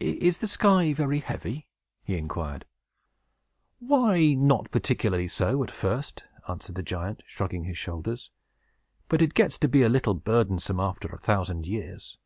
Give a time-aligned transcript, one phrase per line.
[0.00, 1.68] "Is the sky very heavy?"
[2.02, 2.64] he inquired.
[3.78, 8.32] "Why, not particularly so, at first," answered the giant, shrugging his shoulders.
[9.08, 12.18] "But it gets to be a little burdensome, after a thousand years!"